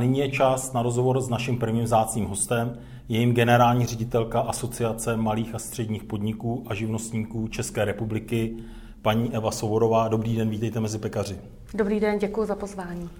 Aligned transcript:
Nyní 0.00 0.18
je 0.18 0.30
čas 0.30 0.72
na 0.72 0.82
rozhovor 0.82 1.20
s 1.20 1.28
naším 1.28 1.58
prvním 1.58 1.86
zácným 1.86 2.26
hostem, 2.26 2.78
je 3.08 3.20
jim 3.20 3.34
generální 3.34 3.86
ředitelka 3.86 4.40
Asociace 4.40 5.16
malých 5.16 5.54
a 5.54 5.58
středních 5.58 6.04
podniků 6.04 6.64
a 6.66 6.74
živnostníků 6.74 7.48
České 7.48 7.84
republiky, 7.84 8.56
paní 9.02 9.34
Eva 9.34 9.50
Sovorová. 9.50 10.08
Dobrý 10.08 10.36
den, 10.36 10.50
vítejte 10.50 10.80
mezi 10.80 10.98
pekaři. 10.98 11.38
Dobrý 11.74 12.00
den, 12.00 12.18
děkuji 12.18 12.46
za 12.46 12.54
pozvání. 12.54 13.10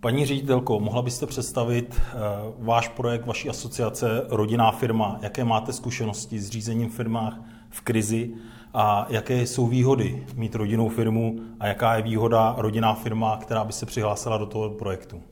Paní 0.00 0.26
ředitelko, 0.26 0.80
mohla 0.80 1.02
byste 1.02 1.26
představit 1.26 2.00
uh, 2.00 2.66
váš 2.66 2.88
projekt, 2.88 3.26
vaší 3.26 3.48
asociace 3.48 4.26
Rodinná 4.28 4.72
firma? 4.72 5.18
Jaké 5.22 5.44
máte 5.44 5.72
zkušenosti 5.72 6.40
s 6.40 6.48
řízením 6.48 6.90
firmách 6.90 7.40
v 7.70 7.80
krizi 7.80 8.30
a 8.74 9.06
jaké 9.08 9.34
jsou 9.34 9.66
výhody 9.66 10.26
mít 10.34 10.54
rodinnou 10.54 10.88
firmu 10.88 11.36
a 11.60 11.66
jaká 11.66 11.96
je 11.96 12.02
výhoda 12.02 12.54
rodinná 12.58 12.94
firma, 12.94 13.38
která 13.42 13.64
by 13.64 13.72
se 13.72 13.86
přihlásila 13.86 14.38
do 14.38 14.46
toho 14.46 14.70
projektu? 14.70 15.22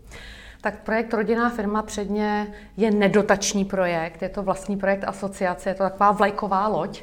Tak 0.61 0.83
projekt 0.83 1.15
Rodinná 1.15 1.51
firma 1.51 1.83
předně 1.83 2.53
je 2.77 2.91
nedotační 2.91 3.65
projekt, 3.65 4.23
je 4.23 4.29
to 4.29 4.43
vlastní 4.43 4.77
projekt 4.77 5.05
asociace, 5.05 5.71
je 5.71 5.75
to 5.75 5.83
taková 5.83 6.13
vlajková 6.13 6.69
loď, 6.69 7.03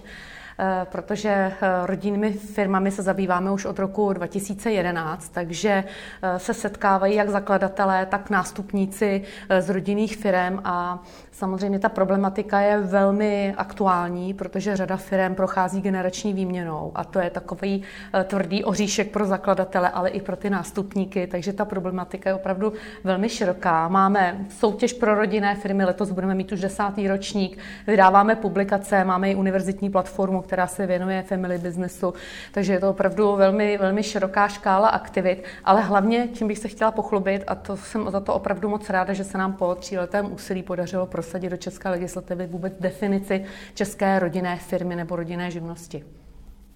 protože 0.83 1.29
eh, 1.29 1.53
rodinnými 1.85 2.33
firmami 2.33 2.91
se 2.91 3.01
zabýváme 3.01 3.51
už 3.51 3.65
od 3.65 3.79
roku 3.79 4.13
2011, 4.13 5.29
takže 5.29 5.83
eh, 6.23 6.39
se 6.39 6.53
setkávají 6.53 7.15
jak 7.15 7.29
zakladatelé, 7.29 8.05
tak 8.05 8.29
nástupníci 8.29 9.21
z 9.59 9.69
rodinných 9.69 10.17
firm 10.17 10.59
a 10.63 11.03
samozřejmě 11.31 11.79
ta 11.79 11.89
problematika 11.89 12.59
je 12.59 12.79
velmi 12.79 13.53
aktuální, 13.57 14.33
protože 14.33 14.75
řada 14.75 14.97
firm 14.97 15.35
prochází 15.35 15.81
generační 15.81 16.33
výměnou 16.33 16.91
a 16.95 17.03
to 17.03 17.19
je 17.19 17.29
takový 17.29 17.83
tvrdý 18.23 18.63
oříšek 18.63 19.11
pro 19.11 19.25
zakladatele, 19.25 19.89
ale 19.89 20.09
i 20.09 20.21
pro 20.21 20.35
ty 20.35 20.49
nástupníky, 20.49 21.27
takže 21.27 21.53
ta 21.53 21.65
problematika 21.65 22.29
je 22.29 22.35
opravdu 22.35 22.73
velmi 23.03 23.29
široká. 23.29 23.87
Máme 23.87 24.45
soutěž 24.49 24.93
pro 24.93 25.15
rodinné 25.15 25.55
firmy, 25.55 25.85
letos 25.85 26.11
budeme 26.11 26.35
mít 26.35 26.51
už 26.51 26.61
desátý 26.61 27.07
ročník, 27.07 27.57
vydáváme 27.87 28.35
publikace, 28.35 29.03
máme 29.03 29.31
i 29.31 29.35
univerzitní 29.35 29.89
platformu, 29.89 30.41
která 30.53 30.67
se 30.67 30.87
věnuje 30.87 31.23
family 31.23 31.57
businessu, 31.57 32.13
takže 32.51 32.73
je 32.73 32.79
to 32.79 32.89
opravdu 32.89 33.35
velmi, 33.35 33.77
velmi 33.77 34.03
široká 34.03 34.47
škála 34.47 34.87
aktivit, 34.87 35.43
ale 35.63 35.81
hlavně, 35.81 36.29
čím 36.33 36.47
bych 36.47 36.57
se 36.57 36.67
chtěla 36.67 36.91
pochlubit, 36.91 37.43
a 37.47 37.55
to 37.55 37.77
jsem 37.77 38.11
za 38.11 38.19
to 38.19 38.33
opravdu 38.33 38.69
moc 38.69 38.89
ráda, 38.89 39.13
že 39.13 39.23
se 39.23 39.37
nám 39.37 39.53
po 39.53 39.75
tříletém 39.75 40.33
úsilí 40.33 40.63
podařilo 40.63 41.05
prosadit 41.05 41.49
do 41.49 41.57
české 41.57 41.89
legislativy 41.89 42.47
vůbec 42.47 42.73
definici 42.79 43.45
české 43.73 44.19
rodinné 44.19 44.57
firmy 44.57 44.95
nebo 44.95 45.15
rodinné 45.15 45.51
živnosti. 45.51 46.03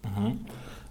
Uh-huh. 0.03 0.37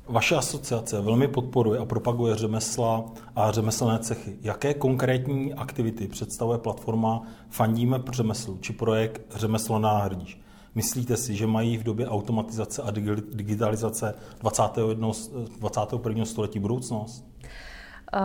Vaše 0.08 0.36
asociace 0.36 1.00
velmi 1.00 1.28
podporuje 1.28 1.80
a 1.80 1.84
propaguje 1.84 2.36
řemesla 2.36 3.04
a 3.36 3.50
řemeslné 3.50 3.98
cechy. 3.98 4.36
Jaké 4.42 4.74
konkrétní 4.74 5.54
aktivity 5.54 6.08
představuje 6.08 6.58
platforma 6.58 7.22
Fandíme 7.50 8.02
řemeslu 8.12 8.58
či 8.60 8.72
projekt 8.72 9.22
Řemeslo 9.34 9.78
náhrdíš? 9.78 10.45
Myslíte 10.76 11.16
si, 11.16 11.34
že 11.34 11.46
mají 11.46 11.76
v 11.76 11.82
době 11.82 12.08
automatizace 12.08 12.82
a 12.82 12.90
digitalizace 13.32 14.14
21. 14.40 15.10
21. 15.58 16.24
století 16.24 16.58
budoucnost? 16.58 17.24
Uh, 18.14 18.20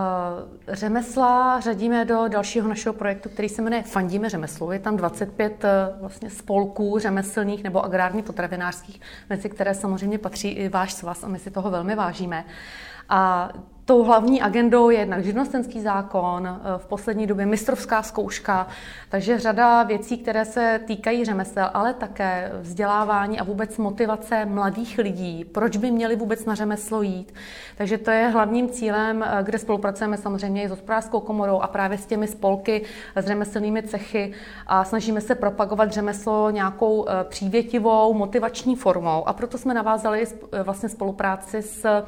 řemesla 0.68 1.60
řadíme 1.60 2.06
do 2.06 2.28
dalšího 2.28 2.68
našeho 2.68 2.94
projektu, 2.94 3.30
který 3.30 3.50
se 3.50 3.62
jmenuje 3.62 3.84
Fandíme 3.84 4.30
řemeslu. 4.30 4.72
Je 4.72 4.80
tam 4.80 4.98
25 4.98 5.64
uh, 5.64 5.70
eh, 5.70 6.02
vlastně 6.02 6.30
spolků 6.30 7.00
řemeslných 7.00 7.64
nebo 7.64 7.86
agrárně 7.86 8.24
potravinářských, 8.24 9.02
mezi 9.30 9.50
které 9.50 9.76
samozřejmě 9.76 10.18
patří 10.18 10.48
i 10.50 10.70
váš 10.70 10.94
svaz 10.94 11.24
a 11.24 11.28
my 11.28 11.40
si 11.40 11.52
toho 11.52 11.72
velmi 11.72 11.96
vážíme. 11.96 12.46
A 13.10 13.50
Tou 13.92 14.04
hlavní 14.04 14.42
agendou 14.42 14.90
je 14.90 15.00
jednak 15.00 15.24
živnostenský 15.24 15.82
zákon, 15.82 16.48
eh, 16.48 16.78
v 16.78 16.86
poslední 16.86 17.28
době 17.28 17.46
mistrovská 17.46 18.04
zkouška, 18.04 18.68
takže 19.10 19.40
řada 19.40 19.84
věcí, 19.84 20.18
které 20.18 20.46
se 20.46 20.80
týkají 20.88 21.26
řemesel, 21.26 21.70
ale 21.74 21.94
také 21.94 22.52
vzdělávání 22.62 23.40
a 23.40 23.44
vůbec 23.44 23.78
motivace 23.78 24.46
mladých 24.46 24.98
lidí, 24.98 25.46
proč 25.46 25.78
by 25.78 25.92
měli 25.92 26.16
vůbec 26.16 26.46
na 26.46 26.56
řemeslo 26.56 27.02
jít. 27.02 27.34
Takže 27.78 27.98
to 27.98 28.12
je 28.12 28.28
hlavním 28.28 28.70
cílem, 28.70 29.24
eh, 29.24 29.44
kde 29.44 29.60
spolupracujeme 29.60 30.18
samozřejmě 30.18 30.64
i 30.64 30.68
s 30.68 30.72
hospodářskou 30.72 31.20
komorou 31.20 31.60
a 31.60 31.68
právě 31.68 31.98
s 31.98 32.06
těmi 32.06 32.28
spolky, 32.28 32.82
s 33.16 33.26
řemeslnými 33.26 33.84
cechy 33.84 34.34
a 34.68 34.84
snažíme 34.84 35.22
se 35.22 35.36
propagovat 35.36 35.92
řemeslo 35.92 36.50
nějakou 36.50 37.06
eh, 37.10 37.24
přívětivou, 37.24 38.14
motivační 38.14 38.76
formou. 38.76 39.28
A 39.28 39.34
proto 39.34 39.58
jsme 39.58 39.74
navázali 39.74 40.26
vlastně 40.64 40.90
spolupráci 40.90 41.62
s 41.62 42.04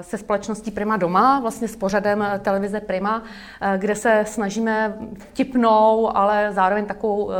se 0.00 0.18
společností 0.18 0.70
Prima 0.70 0.96
Doma, 0.96 1.40
vlastně 1.40 1.68
s 1.68 1.76
pořadem 1.76 2.24
televize 2.42 2.80
Prima, 2.80 3.22
eh, 3.60 3.78
kde 3.78 3.94
se 3.94 4.24
snažíme 4.26 4.94
tipnou, 5.32 6.16
ale 6.16 6.48
zároveň 6.52 6.86
takovou 6.86 7.30
eh, 7.30 7.34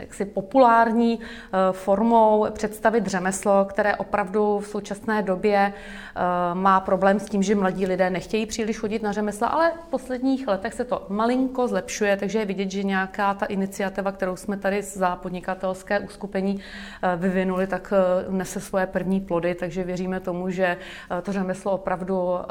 jaksi 0.00 0.24
populární 0.24 1.20
formou 1.72 2.46
představit 2.52 3.06
řemeslo, 3.06 3.64
které 3.64 3.96
opravdu 3.96 4.58
v 4.58 4.66
současné 4.66 5.22
době 5.22 5.72
má 6.54 6.80
problém 6.80 7.20
s 7.20 7.24
tím, 7.24 7.42
že 7.42 7.54
mladí 7.54 7.86
lidé 7.86 8.10
nechtějí 8.10 8.46
příliš 8.46 8.78
chodit 8.78 9.02
na 9.02 9.12
řemesla, 9.12 9.48
ale 9.48 9.72
v 9.86 9.90
posledních 9.90 10.48
letech 10.48 10.74
se 10.74 10.84
to 10.84 11.06
malinko 11.08 11.68
zlepšuje, 11.68 12.16
takže 12.16 12.38
je 12.38 12.44
vidět, 12.44 12.70
že 12.70 12.82
nějaká 12.82 13.34
ta 13.34 13.46
iniciativa, 13.46 14.12
kterou 14.12 14.36
jsme 14.36 14.56
tady 14.56 14.82
za 14.82 15.16
podnikatelské 15.16 16.00
uskupení 16.00 16.60
vyvinuli, 17.16 17.66
tak 17.66 17.92
nese 18.28 18.60
svoje 18.60 18.86
první 18.86 19.20
plody, 19.20 19.54
takže 19.54 19.84
věříme 19.84 20.20
tomu, 20.20 20.50
že 20.50 20.76
to 21.22 21.32
řemeslo 21.32 21.57
řemeslo 21.58 21.72
opravdu 21.72 22.34
eh, 22.38 22.44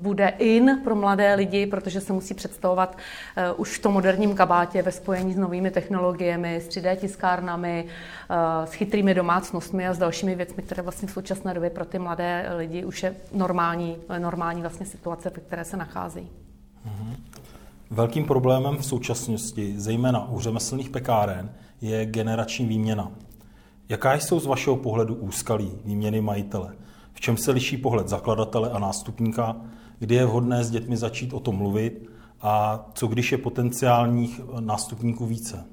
bude 0.00 0.28
in 0.38 0.80
pro 0.84 0.94
mladé 0.94 1.34
lidi, 1.34 1.66
protože 1.66 2.00
se 2.00 2.12
musí 2.12 2.34
představovat 2.34 2.98
eh, 3.36 3.52
už 3.52 3.78
v 3.78 3.82
tom 3.82 3.92
moderním 3.92 4.34
kabátě 4.34 4.82
ve 4.82 4.92
spojení 4.92 5.34
s 5.34 5.36
novými 5.36 5.70
technologiemi, 5.70 6.56
s 6.56 6.68
3D 6.68 6.96
tiskárnami, 6.96 7.84
eh, 7.86 8.66
s 8.66 8.72
chytrými 8.72 9.14
domácnostmi 9.14 9.88
a 9.88 9.94
s 9.94 9.98
dalšími 9.98 10.34
věcmi, 10.34 10.62
které 10.62 10.82
vlastně 10.82 11.08
v 11.08 11.10
současné 11.10 11.54
době 11.54 11.70
pro 11.70 11.84
ty 11.84 11.98
mladé 11.98 12.50
lidi 12.56 12.84
už 12.84 13.02
je 13.02 13.14
normální, 13.32 13.96
normální 14.18 14.60
vlastně 14.60 14.86
situace, 14.86 15.30
ve 15.30 15.40
které 15.40 15.64
se 15.64 15.76
nacházejí. 15.76 16.28
Mhm. 16.84 17.16
Velkým 17.90 18.24
problémem 18.24 18.76
v 18.76 18.84
současnosti, 18.84 19.74
zejména 19.76 20.28
u 20.30 20.40
řemeslných 20.40 20.90
pekáren, 20.90 21.50
je 21.80 22.06
generační 22.06 22.66
výměna. 22.66 23.10
Jaká 23.88 24.14
jsou 24.14 24.40
z 24.40 24.46
vašeho 24.46 24.76
pohledu 24.76 25.14
úskalí 25.14 25.72
výměny 25.84 26.20
majitele? 26.20 26.74
V 27.18 27.20
čem 27.20 27.36
se 27.36 27.50
liší 27.50 27.76
pohled 27.76 28.08
zakladatele 28.08 28.70
a 28.70 28.78
nástupníka, 28.78 29.56
kdy 29.98 30.14
je 30.14 30.26
vhodné 30.26 30.64
s 30.64 30.70
dětmi 30.70 30.96
začít 30.96 31.32
o 31.32 31.40
tom 31.40 31.56
mluvit 31.56 32.10
a 32.40 32.84
co 32.94 33.06
když 33.06 33.32
je 33.32 33.38
potenciálních 33.38 34.40
nástupníků 34.60 35.26
více. 35.26 35.64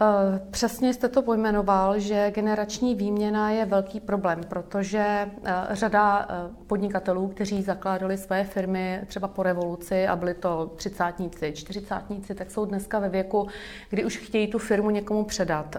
Eh, 0.00 0.40
přesně 0.50 0.94
jste 0.94 1.08
to 1.08 1.22
pojmenoval, 1.22 1.98
že 1.98 2.30
generační 2.30 2.94
výměna 2.94 3.50
je 3.50 3.64
velký 3.64 4.00
problém, 4.00 4.40
protože 4.48 5.30
eh, 5.44 5.52
řada 5.70 6.26
eh, 6.28 6.34
podnikatelů, 6.66 7.28
kteří 7.28 7.62
zakládali 7.62 8.18
své 8.18 8.44
firmy 8.44 9.00
třeba 9.06 9.28
po 9.28 9.42
revoluci 9.42 10.06
a 10.06 10.16
byli 10.16 10.34
to 10.34 10.72
třicátníci, 10.76 11.52
čtyřicátníci, 11.52 12.34
tak 12.34 12.50
jsou 12.50 12.64
dneska 12.64 12.98
ve 12.98 13.08
věku, 13.08 13.46
kdy 13.90 14.04
už 14.04 14.16
chtějí 14.16 14.46
tu 14.46 14.58
firmu 14.58 14.90
někomu 14.90 15.24
předat. 15.24 15.76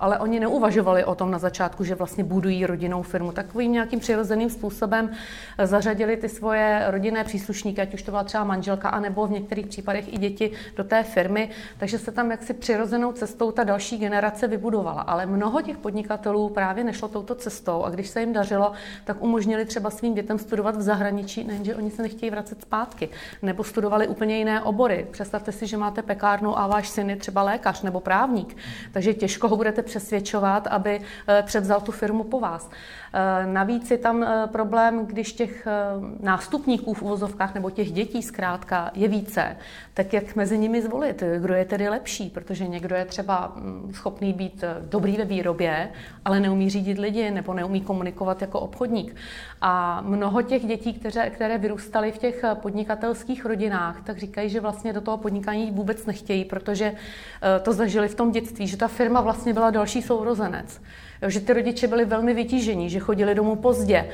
Ale 0.00 0.18
oni 0.18 0.40
neuvažovali 0.40 1.04
o 1.04 1.14
tom 1.14 1.30
na 1.30 1.38
začátku, 1.38 1.84
že 1.84 1.94
vlastně 1.94 2.24
budují 2.24 2.66
rodinnou 2.66 3.02
firmu. 3.02 3.32
Takovým 3.32 3.72
nějakým 3.72 4.00
přirozeným 4.00 4.50
způsobem 4.50 5.10
zařadili 5.64 6.16
ty 6.16 6.28
svoje 6.28 6.84
rodinné 6.86 7.24
příslušníky, 7.24 7.80
ať 7.80 7.94
už 7.94 8.02
to 8.02 8.10
byla 8.10 8.24
třeba 8.24 8.44
manželka, 8.44 8.88
anebo 8.88 9.26
v 9.26 9.30
některých 9.30 9.66
případech 9.66 10.14
i 10.14 10.18
děti 10.18 10.50
do 10.76 10.84
té 10.84 11.02
firmy. 11.02 11.50
Takže 11.78 11.98
se 11.98 12.12
tam 12.12 12.30
jaksi 12.30 12.54
přirozenou 12.54 13.12
cestou 13.12 13.53
ta 13.54 13.64
další 13.64 13.98
generace 13.98 14.48
vybudovala. 14.48 15.00
Ale 15.02 15.26
mnoho 15.26 15.62
těch 15.62 15.78
podnikatelů 15.78 16.48
právě 16.48 16.84
nešlo 16.84 17.08
touto 17.08 17.34
cestou 17.34 17.84
a 17.84 17.90
když 17.90 18.08
se 18.08 18.20
jim 18.20 18.32
dařilo, 18.32 18.72
tak 19.04 19.22
umožnili 19.22 19.64
třeba 19.64 19.90
svým 19.90 20.14
dětem 20.14 20.38
studovat 20.38 20.76
v 20.76 20.82
zahraničí, 20.82 21.44
nejenže 21.44 21.76
oni 21.76 21.90
se 21.90 22.02
nechtějí 22.02 22.30
vracet 22.30 22.62
zpátky, 22.62 23.08
nebo 23.42 23.64
studovali 23.64 24.08
úplně 24.08 24.38
jiné 24.38 24.62
obory. 24.62 25.06
Představte 25.10 25.52
si, 25.52 25.66
že 25.66 25.76
máte 25.76 26.02
pekárnu 26.02 26.58
a 26.58 26.66
váš 26.66 26.88
syn 26.88 27.10
je 27.10 27.16
třeba 27.16 27.42
lékař 27.42 27.82
nebo 27.82 28.00
právník, 28.00 28.56
takže 28.92 29.14
těžko 29.14 29.48
ho 29.48 29.56
budete 29.56 29.82
přesvědčovat, 29.82 30.66
aby 30.66 31.00
eh, 31.28 31.42
převzal 31.46 31.80
tu 31.80 31.92
firmu 31.92 32.24
po 32.24 32.40
vás. 32.40 32.70
Eh, 33.12 33.46
navíc 33.46 33.90
je 33.90 33.98
tam 33.98 34.22
eh, 34.22 34.46
problém, 34.46 35.06
když 35.06 35.32
těch 35.32 35.66
nástupníků 36.20 36.94
v 36.94 37.02
uvozovkách 37.02 37.54
nebo 37.54 37.70
těch 37.70 37.92
dětí 37.92 38.22
zkrátka 38.22 38.90
je 38.94 39.08
více, 39.08 39.56
tak 39.94 40.12
jak 40.12 40.36
mezi 40.36 40.58
nimi 40.58 40.82
zvolit, 40.82 41.22
kdo 41.38 41.54
je 41.54 41.64
tedy 41.64 41.88
lepší, 41.88 42.30
protože 42.30 42.68
někdo 42.68 42.94
je 42.94 43.04
třeba 43.04 43.43
mm, 43.56 43.92
schopný 43.94 44.32
být 44.32 44.64
eh, 44.64 44.76
dobrý 44.80 45.16
ve 45.16 45.24
výrobě, 45.24 45.90
ale 46.24 46.40
neumí 46.40 46.70
řídit 46.70 46.98
lidi 46.98 47.30
nebo 47.30 47.54
neumí 47.54 47.80
komunikovat 47.80 48.40
jako 48.40 48.60
obchodník. 48.60 49.16
A 49.60 50.00
mnoho 50.00 50.42
těch 50.42 50.66
dětí, 50.66 50.92
které, 50.92 51.30
které 51.30 51.58
vyrůstaly 51.58 52.12
v 52.12 52.18
těch 52.18 52.44
eh, 52.44 52.54
podnikatelských 52.54 53.44
rodinách, 53.44 54.02
tak 54.04 54.18
říkají, 54.18 54.50
že 54.50 54.60
vlastně 54.60 54.92
do 54.92 55.00
toho 55.00 55.16
podnikání 55.16 55.70
vůbec 55.70 56.06
nechtějí, 56.06 56.44
protože 56.44 56.94
eh, 56.94 57.60
to 57.60 57.72
zažili 57.72 58.08
v 58.08 58.14
tom 58.14 58.32
dětství, 58.32 58.66
že 58.66 58.76
ta 58.76 58.88
firma 58.88 59.20
vlastně 59.20 59.52
byla 59.52 59.70
další 59.70 60.02
sourozenec. 60.02 60.80
Že 61.26 61.40
ty 61.40 61.52
rodiče 61.52 61.88
byli 61.88 62.04
velmi 62.04 62.34
vytížení, 62.34 62.90
že 62.90 62.98
chodili 62.98 63.34
domů 63.34 63.56
pozdě, 63.56 64.10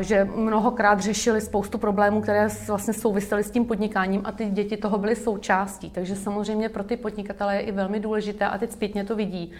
že 0.00 0.24
mnohokrát 0.24 1.00
řešili 1.00 1.40
spoustu 1.40 1.78
problémů, 1.78 2.20
které 2.20 2.48
vlastně 2.68 2.94
souvisely 2.94 3.44
s 3.44 3.50
tím 3.50 3.64
podnikáním 3.64 4.20
a 4.24 4.32
ty 4.32 4.50
děti 4.50 4.76
toho 4.76 4.98
byly 4.98 5.16
součástí. 5.16 5.90
Takže 5.90 6.16
samozřejmě 6.16 6.68
pro 6.68 6.84
ty 6.84 6.96
podnikatele 6.96 7.56
je 7.56 7.60
i 7.60 7.72
velmi 7.72 8.00
důležité 8.00 8.46
a 8.46 8.58
teď 8.58 8.72
zpětně 8.72 9.04
to 9.04 9.16
vidí, 9.16 9.52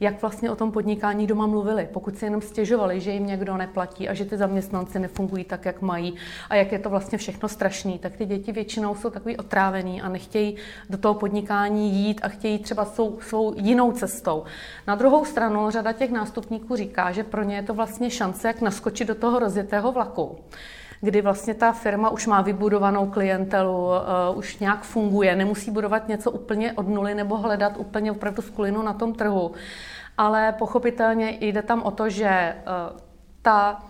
jak 0.00 0.22
vlastně 0.22 0.50
o 0.50 0.56
tom 0.56 0.72
podnikání 0.72 1.26
doma 1.26 1.46
mluvili. 1.46 1.88
Pokud 1.92 2.18
si 2.18 2.24
jenom 2.24 2.40
stěžovali, 2.40 3.00
že 3.00 3.10
jim 3.10 3.26
někdo 3.26 3.56
neplatí 3.56 4.08
a 4.08 4.14
že 4.14 4.24
ty 4.24 4.36
zaměstnanci 4.36 4.98
nefungují 4.98 5.44
tak, 5.44 5.64
jak 5.64 5.82
mají 5.82 6.14
a 6.50 6.54
jak 6.54 6.72
je 6.72 6.78
to 6.78 6.90
vlastně 6.90 7.18
všechno 7.18 7.48
strašný, 7.48 7.98
tak 7.98 8.16
ty 8.16 8.26
děti 8.26 8.52
většinou 8.52 8.94
jsou 8.94 9.10
takový 9.10 9.36
otrávený 9.36 10.02
a 10.02 10.08
nechtějí 10.08 10.56
do 10.90 10.98
toho 10.98 11.14
podnikání 11.14 11.92
jít 11.92 12.20
a 12.22 12.28
chtějí 12.28 12.58
třeba 12.58 12.84
svou, 12.84 13.18
svou 13.20 13.54
jinou 13.56 13.92
cestou. 13.92 14.44
Na 14.86 14.94
druhou 14.94 15.24
stranu 15.24 15.70
řada 15.70 15.92
těch 15.92 16.10
nástupníků 16.10 16.76
říká, 16.76 17.12
že 17.12 17.24
pro 17.24 17.42
ně 17.42 17.56
je 17.56 17.62
to 17.62 17.74
vlastně 17.74 18.10
šance, 18.10 18.48
jak 18.48 18.60
naskočit 18.60 19.08
do 19.08 19.14
toho 19.14 19.38
rozjetého 19.38 19.92
vlaku 19.92 20.38
kdy 21.00 21.22
vlastně 21.22 21.54
ta 21.54 21.72
firma 21.72 22.10
už 22.10 22.26
má 22.26 22.40
vybudovanou 22.42 23.06
klientelu, 23.06 23.86
uh, 23.86 24.38
už 24.38 24.58
nějak 24.58 24.82
funguje, 24.82 25.36
nemusí 25.36 25.70
budovat 25.70 26.08
něco 26.08 26.30
úplně 26.30 26.72
od 26.72 26.88
nuly 26.88 27.14
nebo 27.14 27.36
hledat 27.36 27.76
úplně 27.76 28.12
opravdu 28.12 28.42
skulinu 28.42 28.82
na 28.82 28.92
tom 28.92 29.14
trhu. 29.14 29.52
Ale 30.18 30.52
pochopitelně 30.58 31.38
jde 31.40 31.62
tam 31.62 31.82
o 31.82 31.90
to, 31.90 32.08
že 32.08 32.54
uh, 32.56 32.98
ta 33.42 33.82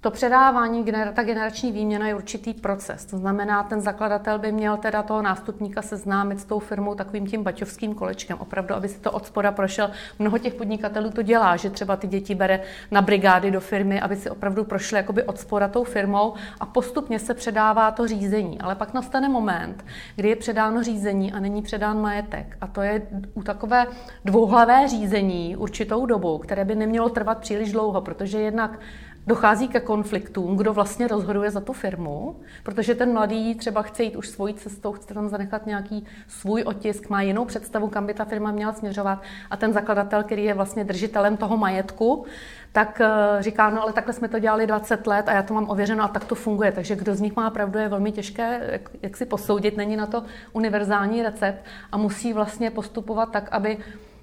to 0.00 0.10
předávání, 0.10 0.84
ta 1.14 1.22
generační 1.22 1.72
výměna 1.72 2.08
je 2.08 2.14
určitý 2.14 2.54
proces. 2.54 3.04
To 3.04 3.18
znamená, 3.18 3.62
ten 3.62 3.80
zakladatel 3.80 4.38
by 4.38 4.52
měl 4.52 4.76
teda 4.76 5.02
toho 5.02 5.22
nástupníka 5.22 5.82
seznámit 5.82 6.40
s 6.40 6.44
tou 6.44 6.58
firmou 6.58 6.94
takovým 6.94 7.26
tím 7.26 7.42
baťovským 7.42 7.94
kolečkem. 7.94 8.38
Opravdu, 8.40 8.74
aby 8.74 8.88
si 8.88 9.00
to 9.00 9.12
od 9.12 9.26
spoda 9.26 9.52
prošel. 9.52 9.90
Mnoho 10.18 10.38
těch 10.38 10.54
podnikatelů 10.54 11.10
to 11.10 11.22
dělá, 11.22 11.56
že 11.56 11.70
třeba 11.70 11.96
ty 11.96 12.06
děti 12.06 12.34
bere 12.34 12.60
na 12.90 13.02
brigády 13.02 13.50
do 13.50 13.60
firmy, 13.60 14.00
aby 14.00 14.16
si 14.16 14.30
opravdu 14.30 14.64
prošly 14.64 14.96
jakoby 14.96 15.22
od 15.22 15.38
spoda 15.38 15.68
tou 15.68 15.84
firmou 15.84 16.34
a 16.60 16.66
postupně 16.66 17.18
se 17.18 17.34
předává 17.34 17.90
to 17.90 18.06
řízení. 18.06 18.60
Ale 18.60 18.74
pak 18.74 18.94
nastane 18.94 19.28
moment, 19.28 19.84
kdy 20.16 20.28
je 20.28 20.36
předáno 20.36 20.82
řízení 20.82 21.32
a 21.32 21.40
není 21.40 21.62
předán 21.62 22.00
majetek. 22.00 22.56
A 22.60 22.66
to 22.66 22.82
je 22.82 23.02
u 23.34 23.42
takové 23.42 23.86
dvouhlavé 24.24 24.88
řízení 24.88 25.56
určitou 25.56 26.06
dobu, 26.06 26.38
které 26.38 26.64
by 26.64 26.74
nemělo 26.74 27.08
trvat 27.08 27.38
příliš 27.38 27.72
dlouho, 27.72 28.00
protože 28.00 28.40
jednak 28.40 28.78
dochází 29.26 29.68
ke 29.68 29.80
konfliktům, 29.80 30.56
kdo 30.56 30.72
vlastně 30.72 31.08
rozhoduje 31.08 31.50
za 31.50 31.60
tu 31.60 31.72
firmu, 31.72 32.36
protože 32.62 32.94
ten 32.94 33.12
mladý 33.12 33.54
třeba 33.54 33.82
chce 33.82 34.02
jít 34.02 34.16
už 34.16 34.28
svojí 34.28 34.54
cestou, 34.54 34.92
chce 34.92 35.14
tam 35.14 35.28
zanechat 35.28 35.66
nějaký 35.66 36.06
svůj 36.28 36.62
otisk, 36.62 37.08
má 37.08 37.22
jinou 37.22 37.44
představu, 37.44 37.88
kam 37.88 38.06
by 38.06 38.14
ta 38.14 38.24
firma 38.24 38.50
měla 38.50 38.72
směřovat 38.72 39.22
a 39.50 39.56
ten 39.56 39.72
zakladatel, 39.72 40.22
který 40.22 40.44
je 40.44 40.54
vlastně 40.54 40.84
držitelem 40.84 41.36
toho 41.36 41.56
majetku, 41.56 42.24
tak 42.72 43.00
eh, 43.00 43.42
říká, 43.42 43.70
no 43.70 43.82
ale 43.82 43.92
takhle 43.92 44.14
jsme 44.14 44.28
to 44.28 44.38
dělali 44.38 44.66
20 44.66 45.06
let 45.06 45.28
a 45.28 45.32
já 45.32 45.42
to 45.42 45.54
mám 45.54 45.70
ověřeno 45.70 46.04
a 46.04 46.08
tak 46.08 46.24
to 46.24 46.34
funguje. 46.34 46.72
Takže 46.72 46.96
kdo 46.96 47.14
z 47.14 47.20
nich 47.20 47.36
má 47.36 47.50
pravdu, 47.50 47.78
je 47.78 47.88
velmi 47.88 48.12
těžké, 48.12 48.60
jak, 48.72 48.90
jak 49.02 49.16
si 49.16 49.26
posoudit, 49.26 49.76
není 49.76 49.96
na 49.96 50.06
to 50.06 50.24
univerzální 50.52 51.22
recept 51.22 51.64
a 51.92 51.96
musí 51.96 52.32
vlastně 52.32 52.70
postupovat 52.70 53.30
tak, 53.30 53.48
aby 53.52 53.78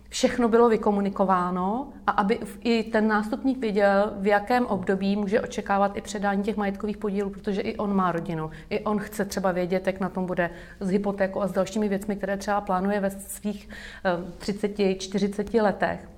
všechno 0.09 0.49
bylo 0.49 0.69
vykomunikováno 0.69 1.87
a 2.07 2.11
aby 2.11 2.39
i 2.63 2.83
ten 2.83 3.07
nástupník 3.07 3.57
viděl, 3.57 4.13
v 4.19 4.27
jakém 4.27 4.65
období 4.65 5.15
může 5.15 5.41
očekávat 5.41 5.97
i 5.97 6.01
předání 6.01 6.43
těch 6.43 6.57
majetkových 6.57 6.97
podílů, 6.97 7.29
protože 7.29 7.61
i 7.61 7.75
on 7.75 7.95
má 7.95 8.11
rodinu. 8.11 8.51
I 8.69 8.79
on 8.79 8.99
chce 8.99 9.25
třeba 9.25 9.51
vědět, 9.51 9.87
jak 9.87 9.99
na 9.99 10.09
tom 10.09 10.25
bude 10.25 10.49
s 10.79 10.89
hypotékou 10.89 11.41
a 11.41 11.47
s 11.47 11.51
dalšími 11.51 11.89
věcmi, 11.89 12.15
které 12.15 12.37
třeba 12.37 12.61
plánuje 12.61 12.99
ve 12.99 13.09
svých 13.09 13.69
30-40 14.39 15.45
eh, 15.53 15.61
letech. 15.61 16.09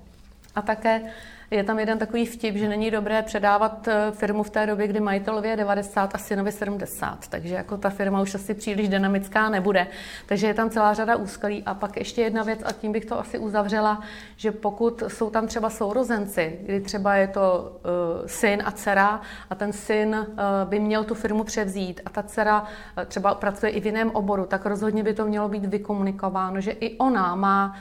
A 0.54 0.62
také 0.62 1.02
je 1.50 1.64
tam 1.64 1.78
jeden 1.78 1.98
takový 1.98 2.26
vtip, 2.26 2.56
že 2.56 2.68
není 2.68 2.90
dobré 2.90 3.22
předávat 3.22 3.88
eh, 3.88 4.10
firmu 4.10 4.42
v 4.42 4.50
té 4.50 4.66
době, 4.66 4.86
kdy 4.86 5.00
majitelově 5.00 5.50
je 5.50 5.56
90 5.56 6.14
a 6.14 6.18
synovi 6.18 6.52
70. 6.52 7.28
Takže 7.28 7.54
jako 7.54 7.76
ta 7.76 7.90
firma 7.90 8.20
už 8.20 8.34
asi 8.34 8.54
příliš 8.54 8.88
dynamická 8.88 9.48
nebude. 9.48 9.86
Takže 10.26 10.46
je 10.46 10.54
tam 10.54 10.70
celá 10.70 10.94
řada 10.94 11.16
úskalí. 11.16 11.62
A 11.66 11.74
pak 11.74 11.96
ještě 11.96 12.22
jedna 12.22 12.42
věc, 12.42 12.60
a 12.64 12.72
tím 12.72 12.92
bych 12.92 13.04
to 13.04 13.18
asi 13.18 13.38
uzavřela, 13.38 14.00
že 14.36 14.52
pokud 14.52 15.02
jsou 15.08 15.30
tam 15.30 15.46
třeba 15.46 15.70
sourozenci, 15.70 16.58
kdy 16.62 16.80
třeba 16.80 17.14
je 17.14 17.28
to 17.28 17.72
uh, 18.20 18.26
syn 18.26 18.62
a 18.64 18.70
dcera 18.70 19.20
a 19.50 19.54
ten 19.54 19.72
syn 19.72 20.08
uh, 20.14 20.36
by 20.64 20.80
měl 20.80 21.04
tu 21.04 21.14
firmu 21.14 21.44
převzít 21.44 22.00
a 22.04 22.10
ta 22.10 22.22
dcera 22.22 22.60
uh, 22.60 23.04
třeba 23.04 23.34
pracuje 23.34 23.72
i 23.72 23.80
v 23.80 23.86
jiném 23.86 24.10
oboru, 24.10 24.46
tak 24.46 24.66
rozhodně 24.66 25.02
by 25.02 25.14
to 25.14 25.26
mělo 25.26 25.48
být 25.48 25.64
vykomunikováno, 25.64 26.60
že 26.60 26.70
i 26.70 26.98
ona 26.98 27.34
má 27.34 27.76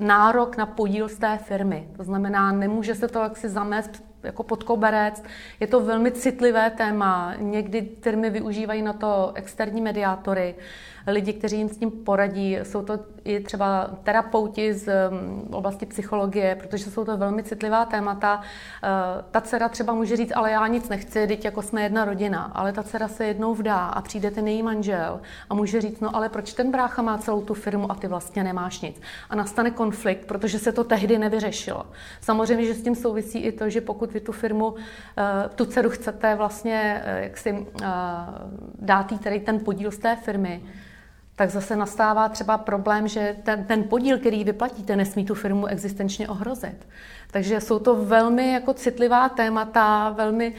nárok 0.00 0.56
na 0.56 0.66
podíl 0.66 1.08
z 1.08 1.18
té 1.18 1.38
firmy. 1.38 1.88
To 1.96 2.04
znamená, 2.04 2.52
nemůže 2.52 2.94
se 2.94 3.08
to 3.08 3.18
jaksi 3.18 3.48
zamést 3.48 4.04
jako 4.22 4.42
pod 4.42 4.62
koberec. 4.62 5.22
Je 5.60 5.66
to 5.66 5.80
velmi 5.80 6.12
citlivé 6.12 6.70
téma. 6.70 7.34
Někdy 7.38 7.88
firmy 8.00 8.30
využívají 8.30 8.82
na 8.82 8.92
to 8.92 9.32
externí 9.34 9.80
mediátory 9.80 10.54
lidi, 11.10 11.32
kteří 11.32 11.56
jim 11.56 11.68
s 11.68 11.76
tím 11.76 11.90
poradí. 11.90 12.58
Jsou 12.62 12.82
to 12.82 12.98
i 13.24 13.40
třeba 13.40 13.90
terapeuti 14.02 14.74
z 14.74 15.10
mm, 15.10 15.48
oblasti 15.52 15.86
psychologie, 15.86 16.56
protože 16.60 16.90
jsou 16.90 17.04
to 17.04 17.16
velmi 17.16 17.42
citlivá 17.42 17.84
témata. 17.84 18.40
Eh, 18.82 18.88
ta 19.30 19.40
dcera 19.40 19.68
třeba 19.68 19.94
může 19.94 20.16
říct, 20.16 20.32
ale 20.34 20.50
já 20.50 20.66
nic 20.66 20.88
nechci, 20.88 21.26
teď 21.26 21.44
jako 21.44 21.62
jsme 21.62 21.82
jedna 21.82 22.04
rodina, 22.04 22.42
ale 22.54 22.72
ta 22.72 22.82
dcera 22.82 23.08
se 23.08 23.24
jednou 23.24 23.54
vdá 23.54 23.78
a 23.78 24.02
přijde 24.02 24.30
ten 24.30 24.48
její 24.48 24.62
manžel 24.62 25.20
a 25.50 25.54
může 25.54 25.80
říct, 25.80 26.00
no 26.00 26.16
ale 26.16 26.28
proč 26.28 26.52
ten 26.52 26.70
brácha 26.70 27.02
má 27.02 27.18
celou 27.18 27.42
tu 27.42 27.54
firmu 27.54 27.92
a 27.92 27.94
ty 27.94 28.06
vlastně 28.06 28.44
nemáš 28.44 28.80
nic. 28.80 29.00
A 29.30 29.36
nastane 29.36 29.70
konflikt, 29.70 30.26
protože 30.26 30.58
se 30.58 30.72
to 30.72 30.84
tehdy 30.84 31.18
nevyřešilo. 31.18 31.86
Samozřejmě, 32.20 32.64
že 32.64 32.74
s 32.74 32.82
tím 32.82 32.94
souvisí 32.94 33.38
i 33.38 33.52
to, 33.52 33.70
že 33.70 33.80
pokud 33.80 34.12
vy 34.12 34.20
tu 34.20 34.32
firmu, 34.32 34.74
eh, 35.18 35.48
tu 35.54 35.64
dceru 35.64 35.90
chcete 35.90 36.34
vlastně 36.34 37.02
eh, 37.04 37.22
jak 37.22 37.36
si 37.36 37.66
dát 38.78 39.12
tady 39.18 39.40
ten 39.40 39.60
podíl 39.60 39.90
z 39.90 39.98
té 39.98 40.16
firmy, 40.16 40.62
tak 41.40 41.50
zase 41.50 41.76
nastává 41.76 42.28
třeba 42.28 42.58
problém, 42.58 43.08
že 43.08 43.36
ten, 43.42 43.64
ten 43.64 43.84
podíl, 43.84 44.18
který 44.18 44.44
vyplatíte, 44.44 44.96
nesmí 44.96 45.24
tu 45.24 45.34
firmu 45.34 45.66
existenčně 45.66 46.28
ohrozit. 46.28 46.88
Takže 47.30 47.60
jsou 47.60 47.78
to 47.78 47.96
velmi 48.04 48.52
jako 48.52 48.74
citlivá 48.74 49.28
témata, 49.28 50.10
velmi, 50.10 50.54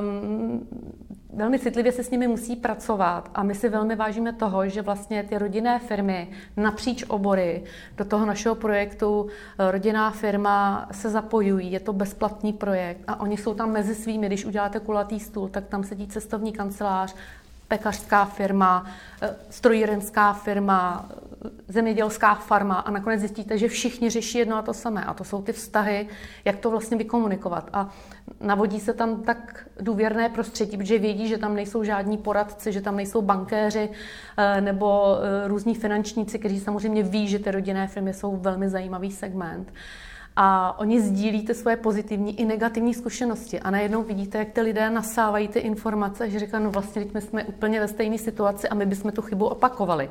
um, 0.00 0.68
velmi 1.32 1.58
citlivě 1.58 1.92
se 1.92 2.04
s 2.04 2.10
nimi 2.10 2.28
musí 2.28 2.56
pracovat. 2.56 3.30
A 3.34 3.42
my 3.42 3.54
si 3.54 3.68
velmi 3.68 3.96
vážíme 3.96 4.32
toho, 4.32 4.68
že 4.68 4.82
vlastně 4.82 5.22
ty 5.22 5.38
rodinné 5.38 5.78
firmy 5.78 6.28
napříč 6.56 7.04
obory 7.08 7.64
do 7.96 8.04
toho 8.04 8.26
našeho 8.26 8.54
projektu 8.54 9.28
eh, 9.58 9.70
rodinná 9.70 10.10
firma 10.10 10.88
se 10.92 11.10
zapojují, 11.10 11.72
je 11.72 11.80
to 11.80 11.92
bezplatný 11.92 12.52
projekt 12.52 13.00
a 13.06 13.20
oni 13.20 13.36
jsou 13.36 13.54
tam 13.54 13.72
mezi 13.72 13.94
svými, 13.94 14.26
když 14.26 14.44
uděláte 14.44 14.80
kulatý 14.80 15.20
stůl, 15.20 15.48
tak 15.48 15.66
tam 15.66 15.84
sedí 15.84 16.06
cestovní 16.06 16.52
kancelář, 16.52 17.14
pekařská 17.68 18.24
firma, 18.24 18.86
eh, 19.22 19.36
strojírenská 19.50 20.32
firma, 20.32 21.08
eh, 21.10 21.50
zemědělská 21.68 22.34
farma 22.34 22.74
a 22.74 22.90
nakonec 22.90 23.20
zjistíte, 23.20 23.58
že 23.58 23.68
všichni 23.68 24.10
řeší 24.10 24.38
jedno 24.38 24.56
a 24.56 24.62
to 24.62 24.74
samé. 24.74 25.04
A 25.04 25.14
to 25.14 25.24
jsou 25.24 25.42
ty 25.42 25.52
vztahy, 25.52 26.08
jak 26.44 26.56
to 26.56 26.70
vlastně 26.70 26.96
vykomunikovat. 26.96 27.70
A 27.72 27.90
navodí 28.40 28.80
se 28.80 28.92
tam 28.92 29.22
tak 29.22 29.68
důvěrné 29.80 30.28
prostředí, 30.28 30.76
protože 30.76 30.98
vědí, 30.98 31.28
že 31.28 31.38
tam 31.38 31.54
nejsou 31.54 31.84
žádní 31.84 32.18
poradci, 32.18 32.72
že 32.72 32.80
tam 32.80 32.96
nejsou 32.96 33.22
bankéři 33.22 33.90
eh, 34.36 34.60
nebo 34.60 35.16
různí 35.46 35.74
finančníci, 35.74 36.38
kteří 36.38 36.60
samozřejmě 36.60 37.02
ví, 37.02 37.28
že 37.28 37.38
ty 37.38 37.50
rodinné 37.50 37.88
firmy 37.88 38.14
jsou 38.14 38.36
velmi 38.36 38.68
zajímavý 38.68 39.12
segment 39.12 39.72
a 40.40 40.78
oni 40.78 41.00
sdílí 41.00 41.46
ty 41.46 41.54
svoje 41.54 41.76
pozitivní 41.76 42.40
i 42.40 42.44
negativní 42.44 42.94
zkušenosti 42.94 43.60
a 43.60 43.70
najednou 43.70 44.02
vidíte, 44.02 44.38
jak 44.38 44.50
ty 44.50 44.60
lidé 44.60 44.90
nasávají 44.90 45.48
ty 45.48 45.58
informace, 45.58 46.30
že 46.30 46.38
říkají, 46.38 46.64
no 46.64 46.70
vlastně 46.70 47.06
my 47.14 47.20
jsme 47.20 47.44
úplně 47.44 47.80
ve 47.80 47.88
stejné 47.88 48.18
situaci 48.18 48.68
a 48.68 48.74
my 48.74 48.86
bychom 48.86 49.12
tu 49.12 49.22
chybu 49.22 49.46
opakovali. 49.46 50.10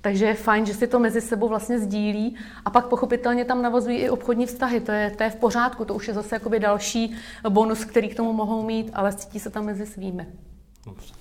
Takže 0.00 0.26
je 0.26 0.34
fajn, 0.34 0.66
že 0.66 0.74
si 0.74 0.86
to 0.86 0.98
mezi 0.98 1.20
sebou 1.20 1.48
vlastně 1.48 1.78
sdílí 1.78 2.36
a 2.64 2.70
pak 2.70 2.86
pochopitelně 2.86 3.44
tam 3.44 3.62
navazují 3.62 3.98
i 3.98 4.10
obchodní 4.10 4.46
vztahy. 4.46 4.80
To 4.80 4.92
je, 4.92 5.10
to 5.10 5.22
je 5.22 5.30
v 5.30 5.36
pořádku, 5.36 5.84
to 5.84 5.94
už 5.94 6.08
je 6.08 6.14
zase 6.14 6.36
jakoby 6.36 6.60
další 6.60 7.14
bonus, 7.48 7.84
který 7.84 8.08
k 8.08 8.16
tomu 8.16 8.32
mohou 8.32 8.62
mít, 8.62 8.90
ale 8.94 9.12
cítí 9.12 9.40
se 9.40 9.50
tam 9.50 9.64
mezi 9.64 9.86
svými. 9.86 10.26
Dobře. 10.86 11.14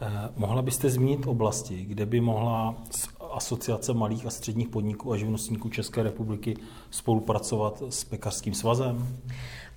Eh, 0.00 0.28
mohla 0.36 0.62
byste 0.62 0.90
zmínit 0.90 1.26
oblasti, 1.26 1.84
kde 1.84 2.06
by 2.06 2.20
mohla 2.20 2.74
Asociace 3.36 3.94
malých 3.94 4.26
a 4.26 4.30
středních 4.30 4.68
podniků 4.68 5.12
a 5.12 5.16
živnostníků 5.16 5.68
České 5.68 6.02
republiky 6.02 6.56
spolupracovat 6.90 7.82
s 7.88 8.04
Pekařským 8.04 8.54
svazem? 8.54 9.06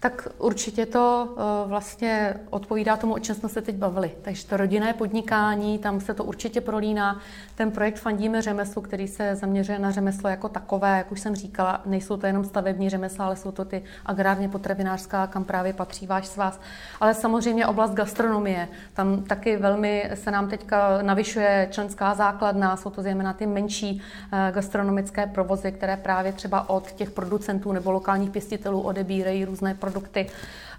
Tak 0.02 0.28
určitě 0.38 0.86
to 0.86 1.30
eh, 1.32 1.68
vlastně 1.68 2.34
odpovídá 2.50 2.98
tomu, 2.98 3.14
o 3.14 3.20
čem 3.20 3.36
jsme 3.36 3.50
se 3.50 3.62
teď 3.62 3.76
bavili. 3.76 4.12
Takže 4.22 4.48
to 4.48 4.58
rodinné 4.58 4.94
podnikání, 4.94 5.78
tam 5.78 6.00
se 6.00 6.14
to 6.14 6.24
určitě 6.24 6.62
prolíná. 6.62 7.20
Ten 7.56 7.72
projekt 7.72 8.00
Fandíme 8.00 8.42
řemeslu, 8.42 8.82
který 8.82 9.08
se 9.08 9.36
zaměřuje 9.36 9.80
na 9.80 9.92
řemeslo 9.92 10.30
jako 10.30 10.50
takové, 10.50 10.98
jak 10.98 11.12
už 11.12 11.20
jsem 11.20 11.36
říkala, 11.36 11.82
nejsou 11.86 12.18
to 12.18 12.26
jenom 12.26 12.46
stavební 12.46 12.90
řemesla, 12.90 13.26
ale 13.26 13.36
jsou 13.36 13.52
to 13.52 13.66
ty 13.66 13.84
agrárně 14.06 14.50
potravinářská, 14.50 15.28
kam 15.28 15.44
právě 15.44 15.74
patří 15.74 16.08
váš 16.08 16.28
svaz. 16.28 16.60
Ale 17.00 17.14
samozřejmě 17.14 17.68
oblast 17.68 17.94
gastronomie. 17.94 18.68
Tam 18.94 19.24
taky 19.24 19.58
velmi 19.58 20.12
se 20.14 20.32
nám 20.32 20.50
teďka 20.50 21.02
navyšuje 21.02 21.68
členská 21.72 22.14
základna, 22.14 22.78
jsou 22.78 22.90
to 22.90 23.02
zejména 23.02 23.34
ty 23.34 23.48
menší 23.50 24.02
eh, 24.32 24.52
gastronomické 24.52 25.28
provozy, 25.28 25.72
které 25.72 25.98
právě 25.98 26.34
třeba 26.34 26.70
od 26.70 26.92
těch 26.92 27.12
producentů 27.12 27.72
nebo 27.72 27.92
lokálních 27.92 28.30
pěstitelů 28.30 28.82
odebírají 28.82 29.46
různé 29.46 29.74
produkty. 29.74 30.28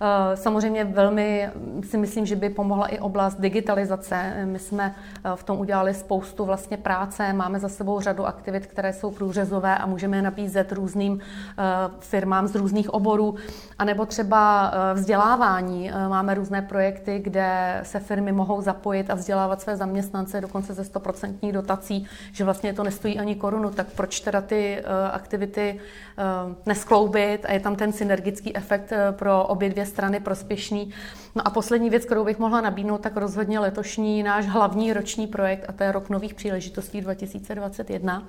Eh, 0.02 0.36
samozřejmě 0.36 0.84
velmi 0.84 1.50
si 1.90 1.96
myslím, 1.96 2.26
že 2.26 2.36
by 2.36 2.50
pomohla 2.50 2.86
i 2.86 2.98
oblast 2.98 3.40
digitalizace. 3.40 4.32
My 4.44 4.58
jsme 4.58 4.94
eh, 5.24 5.30
v 5.34 5.42
tom 5.42 5.58
udělali 5.58 5.94
spoustu 5.94 6.44
vlastně 6.44 6.76
práce, 6.76 7.32
máme 7.32 7.60
za 7.60 7.68
sebou 7.68 8.00
řadu 8.00 8.26
aktivit, 8.26 8.66
které 8.66 8.92
jsou 8.92 9.10
průřezové 9.10 9.78
a 9.78 9.86
můžeme 9.86 10.16
je 10.16 10.22
nabízet 10.22 10.72
různým 10.72 11.20
firmám 11.98 12.46
z 12.46 12.54
různých 12.54 12.94
oborů, 12.94 13.34
anebo 13.78 14.06
třeba 14.06 14.72
vzdělávání. 14.94 15.90
Máme 16.08 16.34
různé 16.34 16.62
projekty, 16.62 17.18
kde 17.18 17.80
se 17.82 18.00
firmy 18.00 18.32
mohou 18.32 18.60
zapojit 18.60 19.10
a 19.10 19.14
vzdělávat 19.14 19.60
své 19.60 19.76
zaměstnance 19.76 20.40
dokonce 20.40 20.74
ze 20.74 20.82
100% 20.82 21.52
dotací, 21.52 22.06
že 22.32 22.44
vlastně 22.44 22.59
to 22.76 22.84
nestojí 22.84 23.18
ani 23.18 23.34
korunu, 23.34 23.70
tak 23.70 23.86
proč 23.96 24.20
teda 24.20 24.40
ty 24.40 24.82
aktivity 25.12 25.80
neskloubit 26.66 27.44
a 27.44 27.52
je 27.52 27.60
tam 27.60 27.76
ten 27.76 27.92
synergický 27.92 28.56
efekt 28.56 28.92
pro 29.10 29.44
obě 29.44 29.68
dvě 29.68 29.86
strany 29.86 30.20
prospěšný. 30.20 30.90
No 31.34 31.46
a 31.46 31.50
poslední 31.50 31.90
věc, 31.90 32.04
kterou 32.04 32.24
bych 32.24 32.38
mohla 32.38 32.60
nabídnout, 32.60 33.00
tak 33.00 33.16
rozhodně 33.16 33.58
letošní 33.58 34.22
náš 34.22 34.46
hlavní 34.46 34.92
roční 34.92 35.26
projekt, 35.26 35.64
a 35.68 35.72
to 35.72 35.82
je 35.82 35.92
rok 35.92 36.08
nových 36.08 36.34
příležitostí 36.34 37.00
2021 37.00 38.22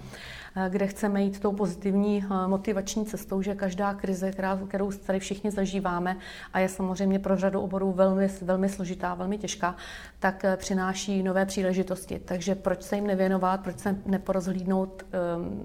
Eh, 0.51 0.51
kde 0.70 0.88
chceme 0.88 1.24
jít 1.24 1.40
tou 1.40 1.52
pozitivní 1.52 2.26
eh, 2.26 2.48
motivační 2.48 3.06
cestou, 3.06 3.42
že 3.42 3.56
každá 3.56 3.94
krize, 3.94 4.32
kterou 4.68 4.92
tady 4.92 5.20
všichni 5.20 5.52
zažíváme 5.52 6.18
a 6.54 6.60
je 6.60 6.70
samozřejmě 6.70 7.20
pro 7.20 7.38
řadu 7.38 7.62
oborů 7.62 7.92
velmi, 7.92 8.30
velmi 8.42 8.70
složitá, 8.70 9.14
velmi 9.14 9.38
těžká, 9.38 9.76
tak 10.20 10.46
eh, 10.46 10.58
přináší 10.58 11.24
nové 11.24 11.46
příležitosti. 11.46 12.20
Takže 12.20 12.56
proč 12.56 12.82
se 12.82 12.96
jim 12.96 13.08
nevěnovat, 13.08 13.62
proč 13.62 13.80
se 13.80 13.96
neporozhlídnout 14.06 15.04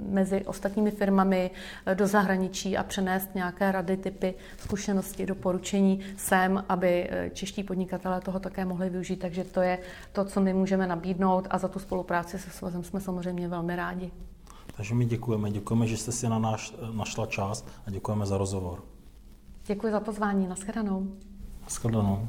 mezi 0.08 0.44
ostatními 0.44 0.90
firmami 0.90 1.50
do 1.94 2.06
zahraničí 2.06 2.76
a 2.76 2.82
přenést 2.82 3.34
nějaké 3.34 3.72
rady, 3.72 3.96
typy, 3.96 4.34
zkušenosti, 4.58 5.26
doporučení 5.26 6.00
sem, 6.16 6.64
aby 6.68 7.10
čeští 7.32 7.62
podnikatelé 7.62 8.20
toho 8.20 8.40
také 8.40 8.64
mohli 8.64 8.90
využít. 8.90 9.16
Takže 9.16 9.44
to 9.44 9.60
je 9.60 9.78
to, 10.12 10.24
co 10.24 10.40
my 10.40 10.54
můžeme 10.54 10.86
nabídnout 10.86 11.46
a 11.50 11.58
za 11.58 11.68
tu 11.68 11.78
spolupráci 11.78 12.38
se 12.38 12.50
svazem 12.50 12.84
jsme 12.84 13.00
samozřejmě 13.00 13.48
velmi 13.48 13.76
rádi. 13.76 14.10
Takže 14.76 14.94
my 14.94 15.04
děkujeme. 15.04 15.50
Děkujeme, 15.50 15.86
že 15.86 15.96
jste 15.96 16.12
si 16.12 16.28
na 16.28 16.38
náš 16.38 16.74
našla 16.92 17.26
čas 17.26 17.64
a 17.86 17.90
děkujeme 17.90 18.26
za 18.26 18.38
rozhovor. 18.38 18.82
Děkuji 19.66 19.92
za 19.92 20.00
pozvání. 20.00 20.46
Naschledanou. 20.48 21.16
Naschledanou. 21.62 22.28